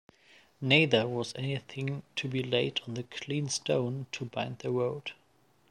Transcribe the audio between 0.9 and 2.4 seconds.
was anything to